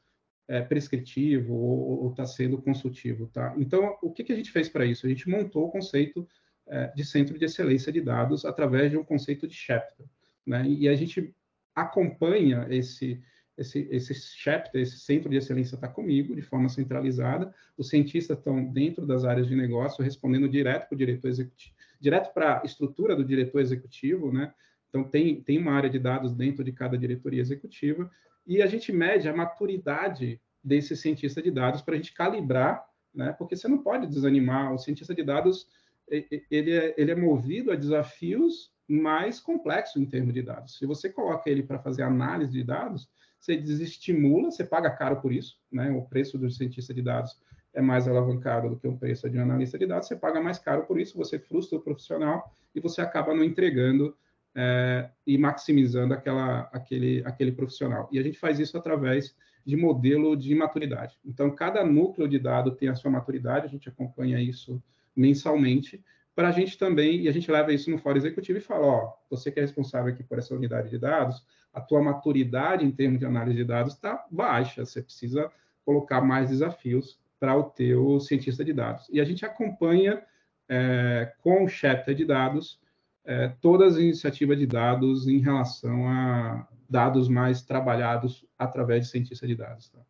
[0.48, 3.26] é, prescritivo ou está sendo consultivo.
[3.28, 3.54] Tá?
[3.56, 5.06] Então, o que, que a gente fez para isso?
[5.06, 6.28] A gente montou o conceito
[6.66, 10.06] é, de centro de excelência de dados através de um conceito de chapter.
[10.46, 10.66] Né?
[10.66, 11.34] E a gente
[11.74, 13.22] acompanha esse,
[13.56, 17.52] esse, esse chapter, esse centro de excelência está comigo, de forma centralizada.
[17.76, 22.32] Os cientistas estão dentro das áreas de negócio, respondendo direto para o diretor executivo, direto
[22.32, 24.52] para a estrutura do diretor executivo, né?
[24.88, 28.08] Então, tem, tem uma área de dados dentro de cada diretoria executiva,
[28.46, 33.32] e a gente mede a maturidade desse cientista de dados para a gente calibrar, né?
[33.32, 34.72] Porque você não pode desanimar.
[34.72, 35.66] O cientista de dados
[36.08, 40.78] ele é, ele é movido a desafios mais complexo em termos de dados.
[40.78, 43.08] Se você coloca ele para fazer análise de dados,
[43.40, 45.90] você desestimula, você paga caro por isso, né?
[45.90, 47.38] O preço do cientista de dados
[47.72, 50.58] é mais alavancado do que o preço de um analista de dados, você paga mais
[50.58, 54.16] caro por isso, você frustra o profissional e você acaba não entregando
[54.54, 58.08] é, e maximizando aquela, aquele, aquele profissional.
[58.12, 59.34] E a gente faz isso através
[59.66, 61.18] de modelo de maturidade.
[61.24, 64.82] Então, cada núcleo de dado tem a sua maturidade, a gente acompanha isso
[65.16, 68.86] mensalmente, para a gente também, e a gente leva isso no fórum executivo e fala,
[68.86, 72.90] ó, você que é responsável aqui por essa unidade de dados, a tua maturidade em
[72.90, 75.50] termos de análise de dados está baixa, você precisa
[75.84, 79.08] colocar mais desafios para o teu cientista de dados.
[79.12, 80.22] E a gente acompanha
[80.68, 82.80] é, com o chapter de dados
[83.24, 89.46] é, todas as iniciativas de dados em relação a dados mais trabalhados através de cientista
[89.46, 89.88] de dados.
[89.88, 90.00] Tá?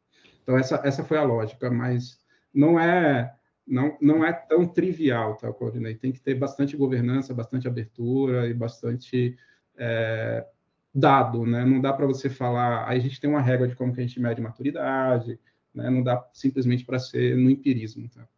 [0.42, 2.18] Então, essa, essa foi a lógica, mas
[2.52, 3.34] não é
[3.66, 5.94] não, não é tão trivial, tá, Claudinei?
[5.94, 9.38] Tem que ter bastante governança, bastante abertura e bastante
[9.76, 10.46] é,
[10.94, 11.64] dado, né?
[11.64, 14.06] Não dá para você falar, aí a gente tem uma regra de como que a
[14.06, 15.40] gente mede maturidade,
[15.74, 15.88] né?
[15.88, 18.28] Não dá simplesmente para ser no empirismo, tá?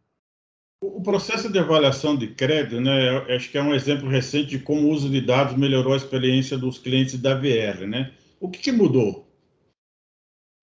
[0.79, 4.87] O processo de avaliação de crédito, né, acho que é um exemplo recente de como
[4.87, 8.13] o uso de dados melhorou a experiência dos clientes da VR, né?
[8.39, 9.27] O que, que mudou?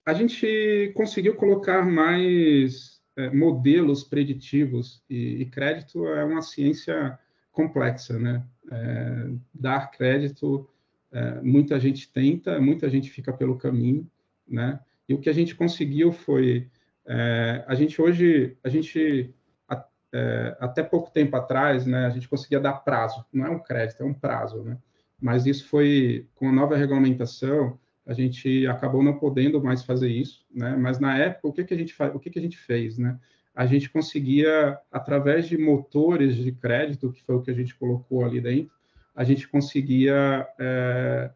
[0.06, 7.18] A gente conseguiu colocar mais é, modelos preditivos e, e, crédito é uma ciência
[7.50, 8.46] complexa, né?
[8.70, 10.68] É, dar crédito,
[11.10, 14.08] é, muita gente tenta, muita gente fica pelo caminho,
[14.46, 14.78] né?
[15.08, 16.68] E o que a gente conseguiu foi,
[17.04, 19.34] é, a gente hoje, a gente
[20.14, 24.04] é, até pouco tempo atrás, né, a gente conseguia dar prazo, não é um crédito,
[24.04, 24.78] é um prazo, né?
[25.20, 30.44] Mas isso foi, com a nova regulamentação, a gente acabou não podendo mais fazer isso,
[30.54, 30.76] né?
[30.76, 33.18] Mas na época, o que, que a gente o que, que a gente fez, né?
[33.54, 38.24] A gente conseguia, através de motores de crédito, que foi o que a gente colocou
[38.24, 38.72] ali dentro,
[39.14, 41.30] a gente conseguia é,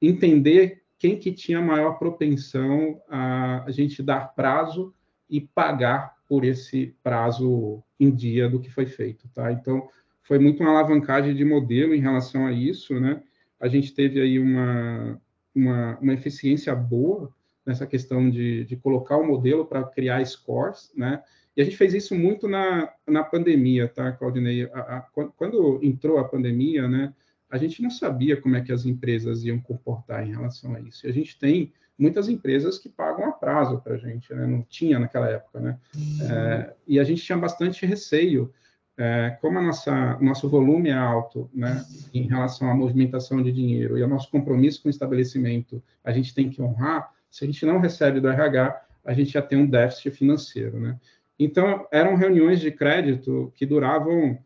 [0.00, 4.94] entender quem que tinha maior propensão a, a gente dar prazo
[5.28, 9.52] e pagar por esse prazo em dia do que foi feito, tá?
[9.52, 9.88] Então,
[10.22, 13.22] foi muito uma alavancagem de modelo em relação a isso, né?
[13.60, 15.20] A gente teve aí uma,
[15.54, 17.32] uma, uma eficiência boa
[17.64, 21.22] nessa questão de, de colocar o modelo para criar scores, né?
[21.56, 24.64] E a gente fez isso muito na, na pandemia, tá, Claudinei?
[24.72, 25.00] A, a,
[25.36, 27.12] quando entrou a pandemia, né,
[27.50, 31.06] a gente não sabia como é que as empresas iam comportar em relação a isso.
[31.06, 34.46] E a gente tem muitas empresas que pagam a prazo para a gente, né?
[34.46, 35.78] não tinha naquela época, né?
[35.94, 36.30] Uhum.
[36.30, 38.52] É, e a gente tinha bastante receio,
[38.96, 43.96] é, como a nossa nosso volume é alto, né, em relação à movimentação de dinheiro
[43.96, 47.10] e ao nosso compromisso com o estabelecimento, a gente tem que honrar.
[47.30, 50.98] Se a gente não recebe do RH, a gente já tem um déficit financeiro, né?
[51.38, 54.38] Então eram reuniões de crédito que duravam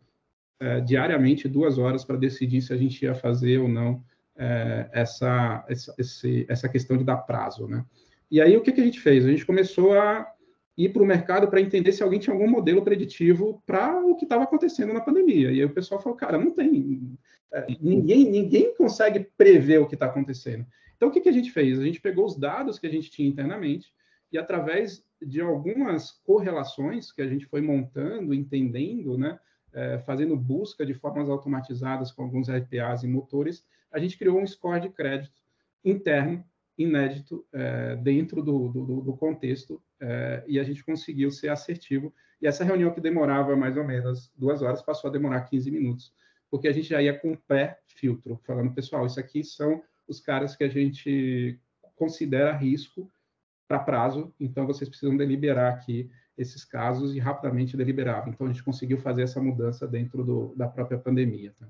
[0.59, 4.01] é, diariamente duas horas para decidir se a gente ia fazer ou não
[4.37, 7.83] é, essa, essa, esse, essa questão de dar prazo, né?
[8.29, 9.25] E aí, o que, que a gente fez?
[9.25, 10.29] A gente começou a
[10.77, 14.25] ir para o mercado para entender se alguém tinha algum modelo preditivo para o que
[14.25, 15.51] estava acontecendo na pandemia.
[15.51, 17.17] E aí o pessoal falou, cara, não tem.
[17.51, 20.65] É, ninguém, ninguém consegue prever o que está acontecendo.
[20.95, 21.79] Então, o que, que a gente fez?
[21.79, 23.91] A gente pegou os dados que a gente tinha internamente
[24.31, 29.39] e, através de algumas correlações que a gente foi montando, entendendo, né,
[29.77, 34.47] é, fazendo busca de formas automatizadas com alguns RPAs e motores, a gente criou um
[34.47, 35.39] score de crédito
[35.85, 36.43] interno,
[36.75, 42.11] inédito, é, dentro do, do, do contexto, é, e a gente conseguiu ser assertivo.
[42.41, 46.11] E essa reunião que demorava mais ou menos duas horas passou a demorar 15 minutos,
[46.49, 50.63] porque a gente já ia com pré-filtro, falando, pessoal, isso aqui são os caras que
[50.63, 51.59] a gente
[51.95, 53.11] considera risco
[53.67, 58.27] para prazo, então vocês precisam deliberar aqui esses casos e rapidamente deliberar.
[58.27, 61.53] Então a gente conseguiu fazer essa mudança dentro do, da própria pandemia.
[61.59, 61.67] Tá?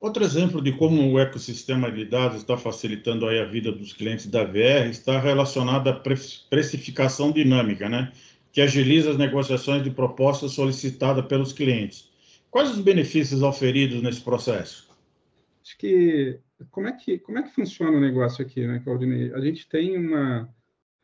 [0.00, 4.26] Outro exemplo de como o ecossistema de dados está facilitando aí a vida dos clientes
[4.26, 6.02] da VR está relacionado à
[6.50, 8.12] precificação dinâmica, né?
[8.52, 12.08] que agiliza as negociações de propostas solicitadas pelos clientes.
[12.50, 14.88] Quais os benefícios oferidos nesse processo?
[15.60, 16.38] Acho que
[16.70, 19.32] como é que como é que funciona o negócio aqui, né, Claudinei?
[19.34, 20.48] A gente tem uma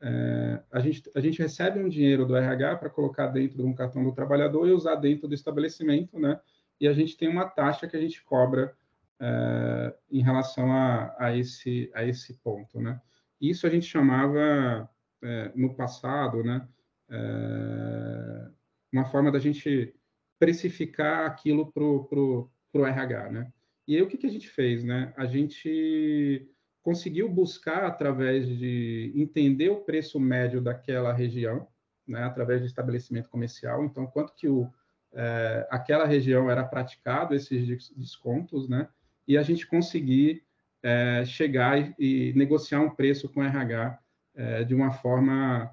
[0.03, 3.75] é, a, gente, a gente recebe um dinheiro do RH para colocar dentro de um
[3.75, 6.41] cartão do trabalhador e usar dentro do estabelecimento, né?
[6.81, 8.75] E a gente tem uma taxa que a gente cobra
[9.21, 12.99] uh, em relação a, a, esse, a esse ponto, né?
[13.41, 14.89] Isso a gente chamava,
[15.23, 16.67] uh, no passado, né,
[17.11, 18.53] uh,
[18.93, 19.95] uma forma da gente
[20.39, 23.53] precificar aquilo para o RH, né?
[23.87, 25.13] E aí o que, que a gente fez, né?
[25.17, 26.49] A gente
[26.83, 31.67] conseguiu buscar através de entender o preço médio daquela região,
[32.07, 33.85] né, através de estabelecimento comercial.
[33.85, 34.69] Então, quanto que o,
[35.13, 38.89] é, aquela região era praticado esses descontos, né?
[39.31, 40.43] e a gente conseguir
[40.83, 43.99] é, chegar e, e, negociar um preço com o RH
[44.35, 45.71] é, de uma forma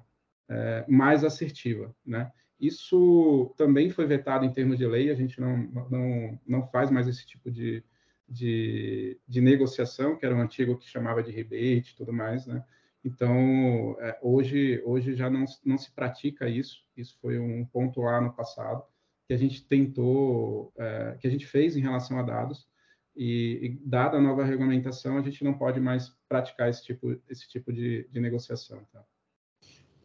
[0.48, 2.30] é, mais assertiva, né?
[2.60, 5.56] Isso também foi vetado em termos de lei, a gente não,
[5.90, 7.82] não, não faz mais esse tipo de,
[8.28, 12.62] de, de negociação, que era um antigo que chamava de rebate e tudo mais, né?
[13.04, 18.20] Então, é, hoje, hoje já não, não se pratica isso, isso foi um ponto lá
[18.20, 18.82] no passado,
[19.26, 22.68] que a gente tentou, é, que a gente fez em relação a dados,
[23.16, 27.48] e, e, dada a nova regulamentação, a gente não pode mais praticar esse tipo, esse
[27.48, 28.80] tipo de, de negociação.
[28.92, 29.02] Tá?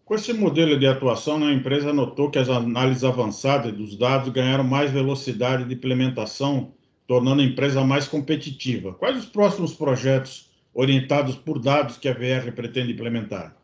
[0.04, 4.30] Com esse modelo de atuação, né, a empresa notou que as análises avançadas dos dados
[4.30, 6.74] ganharam mais velocidade de implementação,
[7.08, 8.94] tornando a empresa mais competitiva.
[8.94, 13.56] Quais os próximos projetos orientados por dados que a VR pretende implementar?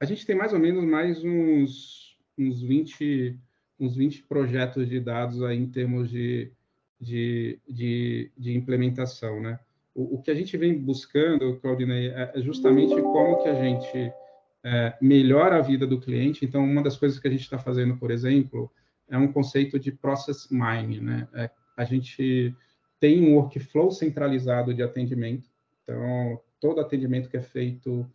[0.00, 3.38] A gente tem mais ou menos mais uns, uns, 20,
[3.80, 6.52] uns 20 projetos de dados aí em termos de,
[7.00, 9.58] de, de, de implementação, né?
[9.94, 14.12] O, o, que a gente vem buscando, Claudinei, é, é justamente como que a gente
[14.62, 16.44] é, melhora a vida do cliente.
[16.44, 18.70] Então, uma das coisas que a gente está fazendo, por exemplo,
[19.08, 21.28] é um conceito de process mining, né?
[21.34, 22.54] É, a gente
[22.98, 25.48] tem um workflow centralizado de atendimento.
[25.82, 28.10] Então, todo atendimento que é feito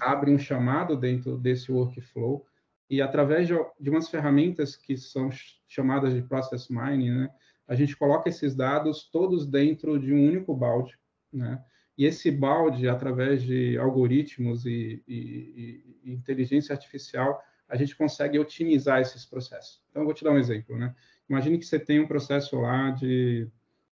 [0.00, 2.46] abre um chamado dentro desse workflow
[2.88, 5.30] e através de, de umas ferramentas que são
[5.66, 7.30] chamadas de process mining, né,
[7.66, 10.98] a gente coloca esses dados todos dentro de um único balde,
[11.32, 11.62] né?
[11.96, 17.40] E esse balde, através de algoritmos e, e, e, inteligência artificial,
[17.72, 19.80] a gente consegue otimizar esses processos.
[19.88, 20.94] Então, eu vou te dar um exemplo, né?
[21.26, 23.48] Imagine que você tem um processo lá de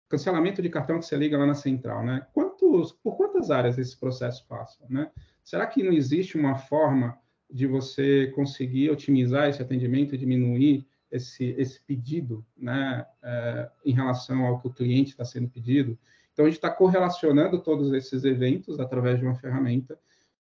[0.09, 2.27] cancelamento de cartão que você liga lá na central, né?
[2.33, 5.09] Quantos, por quantas áreas esse processo passa, né?
[5.45, 7.17] Será que não existe uma forma
[7.49, 14.45] de você conseguir otimizar esse atendimento e diminuir esse, esse pedido, né, é, em relação
[14.45, 15.97] ao que o cliente está sendo pedido?
[16.33, 19.97] Então, a gente está correlacionando todos esses eventos através de uma ferramenta,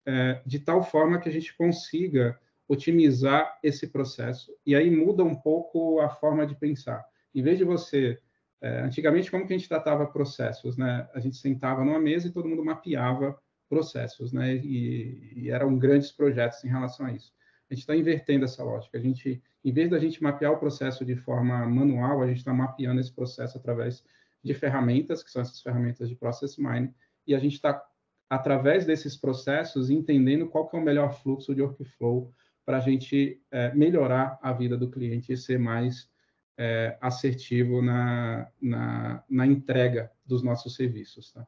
[0.05, 4.51] é, de tal forma que a gente consiga otimizar esse processo.
[4.65, 7.05] E aí muda um pouco a forma de pensar.
[7.33, 8.19] Em vez de você.
[8.59, 10.77] É, antigamente, como que a gente tratava processos?
[10.77, 11.07] Né?
[11.13, 13.37] A gente sentava numa mesa e todo mundo mapeava
[13.69, 14.55] processos, né?
[14.55, 17.33] E, e eram grandes projetos em relação a isso.
[17.69, 18.97] A gente está invertendo essa lógica.
[18.97, 22.53] A gente, em vez da gente mapear o processo de forma manual, a gente está
[22.53, 24.03] mapeando esse processo através
[24.43, 26.93] de ferramentas, que são essas ferramentas de process mining,
[27.25, 27.83] e a gente está,
[28.29, 32.33] através desses processos, entendendo qual que é o melhor fluxo de workflow
[32.67, 36.09] para a gente é, melhorar a vida do cliente e ser mais
[36.57, 41.31] é, assertivo na, na, na, entrega dos nossos serviços.
[41.31, 41.47] Tá?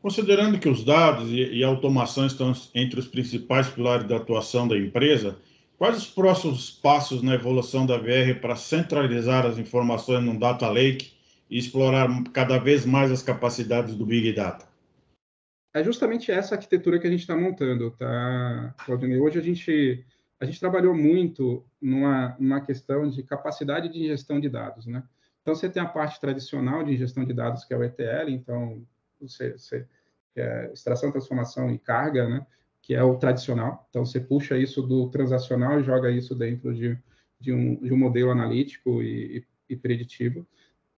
[0.00, 4.68] Considerando que os dados e, e a automação estão entre os principais pilares da atuação
[4.68, 5.36] da empresa,
[5.76, 11.10] quais os próximos passos na evolução da VR para centralizar as informações num data lake
[11.50, 14.64] e explorar cada vez mais as capacidades do Big Data?
[15.74, 19.18] É justamente essa arquitetura que a gente está montando, tá, Claudinei?
[19.18, 20.06] Hoje a gente,
[20.38, 25.02] a gente trabalhou muito numa, numa questão de capacidade de ingestão de dados, né?
[25.40, 28.84] Então, você tem a parte tradicional de ingestão de dados, que é o ETL, então,
[29.20, 29.86] você, você
[30.34, 32.46] é extração, transformação e carga, né?
[32.82, 33.86] Que é o tradicional.
[33.88, 36.98] Então, você puxa isso do transacional e joga isso dentro de,
[37.40, 40.46] de, um, de um modelo analítico e, e preditivo.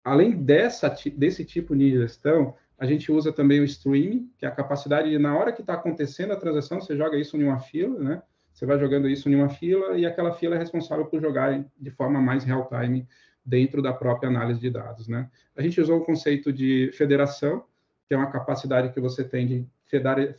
[0.04, 4.56] Além dessa, desse tipo de gestão, a gente usa também o streaming, que é a
[4.56, 8.00] capacidade de, na hora que está acontecendo a transação, você joga isso em uma fila,
[8.00, 8.22] né?
[8.58, 11.92] Você vai jogando isso em uma fila e aquela fila é responsável por jogar de
[11.92, 13.08] forma mais real-time
[13.46, 15.30] dentro da própria análise de dados, né?
[15.56, 17.64] A gente usou o conceito de federação,
[18.08, 19.68] que é uma capacidade que você tem de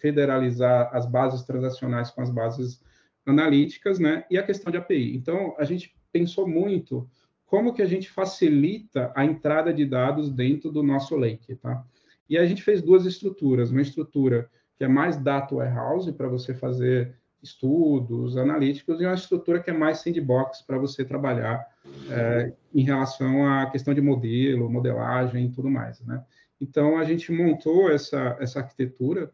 [0.00, 2.82] federalizar as bases transacionais com as bases
[3.24, 4.24] analíticas, né?
[4.28, 5.14] E a questão de API.
[5.16, 7.08] Então, a gente pensou muito
[7.46, 11.86] como que a gente facilita a entrada de dados dentro do nosso lake, tá?
[12.28, 16.52] E a gente fez duas estruturas, uma estrutura que é mais data warehouse para você
[16.52, 21.66] fazer estudos analíticos e uma estrutura que é mais sandbox para você trabalhar
[22.10, 26.24] é, em relação à questão de modelo, modelagem e tudo mais, né?
[26.60, 29.30] Então a gente montou essa essa arquitetura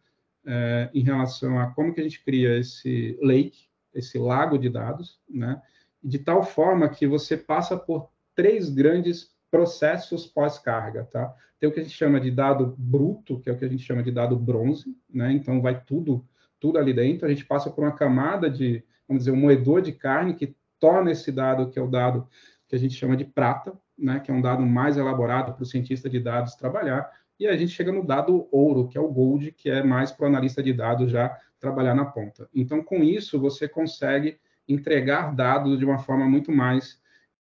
[0.46, 5.18] é, em relação a como que a gente cria esse lake, esse lago de dados,
[5.28, 5.60] né?
[6.04, 11.34] de tal forma que você passa por três grandes processos pós-carga, tá?
[11.58, 13.82] Tem o que a gente chama de dado bruto, que é o que a gente
[13.82, 15.32] chama de dado bronze, né?
[15.32, 16.26] Então vai tudo,
[16.64, 17.26] tudo ali dentro.
[17.26, 21.10] A gente passa por uma camada de, vamos dizer, um moedor de carne que torna
[21.12, 22.26] esse dado, que é o dado
[22.66, 24.18] que a gente chama de prata, né?
[24.18, 27.10] Que é um dado mais elaborado para o cientista de dados trabalhar.
[27.38, 30.24] E a gente chega no dado ouro, que é o gold, que é mais para
[30.24, 32.48] o analista de dados já trabalhar na ponta.
[32.54, 36.98] Então, com isso, você consegue entregar dados de uma forma muito mais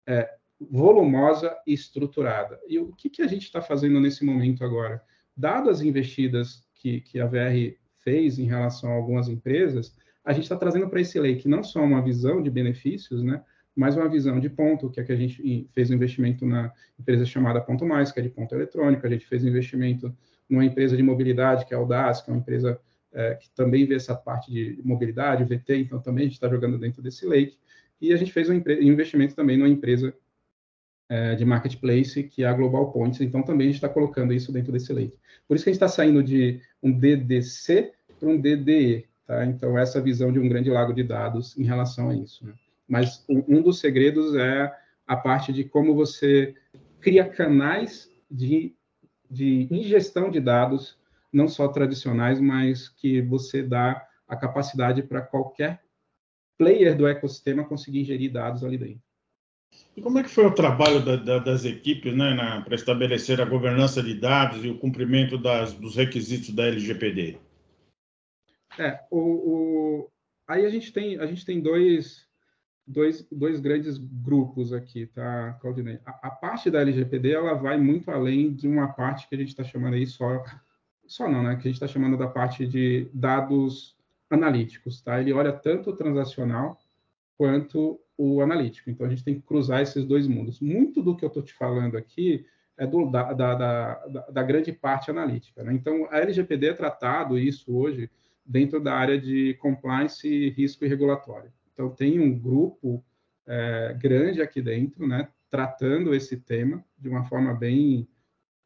[0.05, 0.29] é,
[0.59, 2.59] volumosa e estruturada.
[2.67, 5.01] E o que, que a gente está fazendo nesse momento agora?
[5.35, 7.77] Dadas as investidas que, que a VR
[8.07, 9.93] fez em relação a algumas empresas,
[10.23, 13.43] a gente está trazendo para esse lake não só uma visão de benefícios, né,
[13.75, 17.25] mas uma visão de ponto, que é que a gente fez um investimento na empresa
[17.25, 20.15] chamada Ponto Mais, que é de ponto eletrônico, a gente fez um investimento
[20.49, 22.79] numa empresa de mobilidade, que é a Audaz, que é uma empresa
[23.11, 26.79] é, que também vê essa parte de mobilidade, VT, então também a gente está jogando
[26.79, 27.57] dentro desse lake,
[27.99, 30.13] e a gente fez um investimento também numa empresa
[31.09, 34.49] é, de marketplace, que é a Global Points, então também a gente está colocando isso
[34.51, 35.17] dentro desse lake.
[35.45, 39.45] Por isso que a gente está saindo de um DDC para um DDE, tá?
[39.45, 42.45] Então, essa visão de um grande lago de dados em relação a isso.
[42.45, 42.53] Né?
[42.87, 44.73] Mas um dos segredos é
[45.05, 46.55] a parte de como você
[46.99, 48.73] cria canais de,
[49.29, 50.97] de ingestão de dados,
[51.31, 55.81] não só tradicionais, mas que você dá a capacidade para qualquer
[56.57, 59.01] player do ecossistema conseguir ingerir dados ali dentro.
[59.95, 63.45] E como é que foi o trabalho da, da, das equipes né, para estabelecer a
[63.45, 67.37] governança de dados e o cumprimento das, dos requisitos da LGPD?
[68.79, 70.11] É, o, o,
[70.47, 72.27] aí a gente tem, a gente tem dois,
[72.85, 75.99] dois, dois grandes grupos aqui, tá, Claudinei?
[76.05, 79.49] A, a, parte da LGPD, ela vai muito além de uma parte que a gente
[79.49, 80.43] está chamando aí só,
[81.05, 81.55] só não, né?
[81.55, 83.95] Que a gente está chamando da parte de dados
[84.29, 85.19] analíticos, tá?
[85.19, 86.77] Ele olha tanto o transacional
[87.37, 88.89] quanto o analítico.
[88.89, 90.59] Então, a gente tem que cruzar esses dois mundos.
[90.59, 92.45] Muito do que eu estou te falando aqui
[92.77, 93.95] é do, da, da, da,
[94.31, 95.63] da, grande parte analítica.
[95.63, 95.73] Né?
[95.73, 98.09] Então, a LGPD é tratado isso hoje
[98.47, 101.51] dentro da área de compliance, risco e regulatório.
[101.73, 103.03] Então, tem um grupo
[103.45, 108.07] é, grande aqui dentro, né, tratando esse tema de uma forma bem,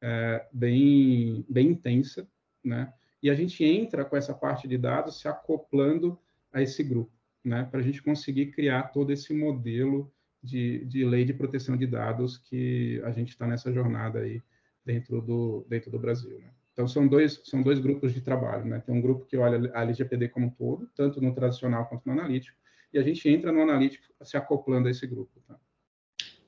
[0.02, 2.28] é, bem, bem intensa,
[2.64, 2.94] né?
[3.22, 6.18] E a gente entra com essa parte de dados se acoplando
[6.52, 7.12] a esse grupo
[7.44, 10.12] né, para a gente conseguir criar todo esse modelo
[10.42, 14.42] de, de lei de proteção de dados que a gente está nessa jornada aí
[14.86, 16.40] dentro do, dentro do Brasil.
[16.40, 16.52] Né?
[16.74, 18.66] Então, são dois, são dois grupos de trabalho.
[18.66, 18.82] Né?
[18.86, 22.14] Tem um grupo que olha a LGPD como um todo, tanto no tradicional quanto no
[22.14, 22.58] analítico,
[22.94, 25.42] e a gente entra no analítico se acoplando a esse grupo.
[25.48, 25.58] Tá?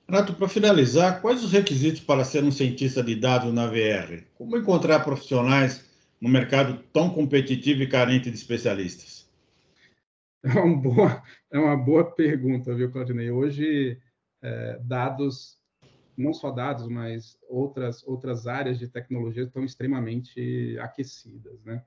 [0.07, 4.23] Renato, para finalizar, quais os requisitos para ser um cientista de dados na VR?
[4.35, 9.23] Como encontrar profissionais no mercado tão competitivo e carente de especialistas?
[10.43, 13.31] É uma boa, é uma boa pergunta, viu, Claudinei?
[13.31, 13.97] Hoje,
[14.41, 15.57] é, dados,
[16.17, 21.83] não só dados, mas outras, outras áreas de tecnologia estão extremamente aquecidas, né?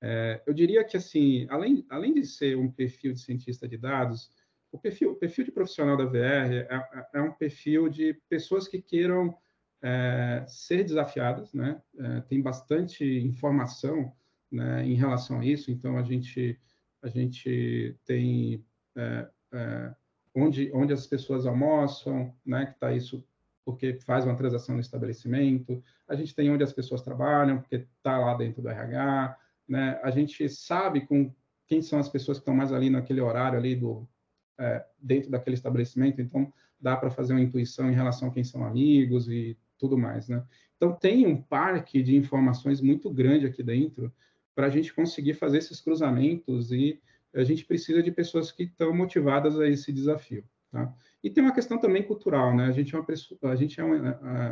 [0.00, 4.30] É, eu diria que, assim, além, além de ser um perfil de cientista de dados,
[4.70, 8.68] o perfil, o perfil de profissional da VR é, é, é um perfil de pessoas
[8.68, 9.34] que queiram
[9.82, 11.80] é, ser desafiadas, né?
[11.98, 14.12] É, tem bastante informação
[14.50, 16.58] né, em relação a isso, então a gente
[17.02, 18.64] a gente tem
[18.96, 19.28] é,
[20.34, 23.24] onde, onde as pessoas almoçam, né, que está isso
[23.64, 28.18] porque faz uma transação no estabelecimento, a gente tem onde as pessoas trabalham, porque está
[28.18, 29.38] lá dentro do RH,
[29.68, 31.32] né, a gente sabe com
[31.66, 34.06] quem são as pessoas que estão mais ali naquele horário ali do
[34.58, 38.64] é, dentro daquele estabelecimento, então dá para fazer uma intuição em relação a quem são
[38.64, 40.44] amigos e tudo mais, né?
[40.76, 44.12] Então tem um parque de informações muito grande aqui dentro
[44.54, 47.00] para a gente conseguir fazer esses cruzamentos e
[47.34, 50.44] a gente precisa de pessoas que estão motivadas a esse desafio.
[50.70, 50.92] Tá?
[51.24, 52.66] E tem uma questão também cultural, né?
[52.66, 53.06] A gente é uma
[53.50, 54.10] a gente é uma,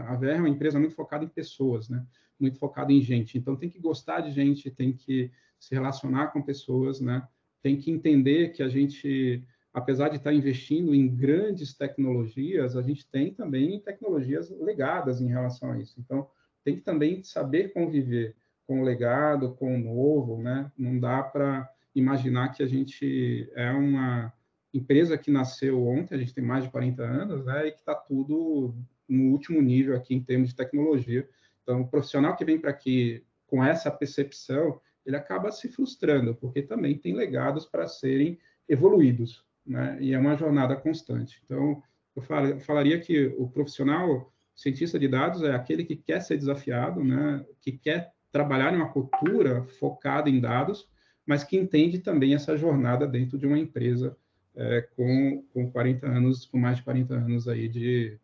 [0.09, 2.03] a VR é uma empresa muito focada em pessoas, né?
[2.41, 3.37] Muito focada em gente.
[3.37, 7.29] Então tem que gostar de gente, tem que se relacionar com pessoas, né?
[7.63, 13.07] Tem que entender que a gente, apesar de estar investindo em grandes tecnologias, a gente
[13.07, 16.01] tem também tecnologias legadas em relação a isso.
[16.01, 16.27] Então
[16.65, 18.35] tem que também saber conviver
[18.67, 20.73] com o legado, com o novo, né?
[20.79, 24.33] Não dá para imaginar que a gente é uma
[24.73, 27.69] empresa que nasceu ontem, a gente tem mais de 40 anos, né?
[27.69, 28.75] E que está tudo
[29.09, 31.29] no último nível aqui em termos de tecnologia.
[31.63, 36.63] Então, o profissional que vem para aqui com essa percepção, ele acaba se frustrando, porque
[36.63, 39.99] também tem legados para serem evoluídos, né?
[40.01, 41.43] E é uma jornada constante.
[41.45, 41.83] Então,
[42.17, 42.23] eu
[42.61, 47.45] falaria que o profissional cientista de dados é aquele que quer ser desafiado, né?
[47.61, 50.89] Que quer trabalhar em uma cultura focada em dados,
[51.27, 54.17] mas que entende também essa jornada dentro de uma empresa
[54.57, 58.19] é, com, com 40 anos, com mais de 40 anos aí de,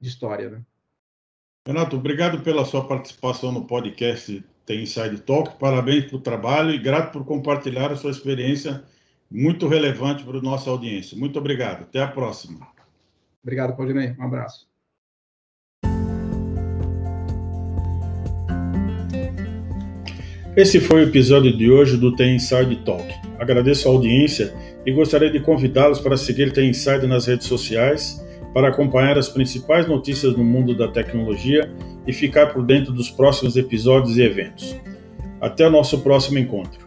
[0.00, 0.50] de história.
[0.50, 0.62] Né?
[1.66, 7.12] Renato, obrigado pela sua participação no podcast Tem Inside Talk, parabéns pelo trabalho e grato
[7.12, 8.84] por compartilhar a sua experiência
[9.30, 11.18] muito relevante para a nossa audiência.
[11.18, 12.66] Muito obrigado, até a próxima.
[13.42, 14.68] Obrigado, Claudinei, um abraço.
[20.56, 23.06] Esse foi o episódio de hoje do The Inside Talk.
[23.38, 24.54] Agradeço a audiência
[24.86, 28.24] e gostaria de convidá-los para seguir The Inside nas redes sociais
[28.54, 31.70] para acompanhar as principais notícias no mundo da tecnologia
[32.06, 34.74] e ficar por dentro dos próximos episódios e eventos.
[35.40, 36.86] Até o nosso próximo encontro.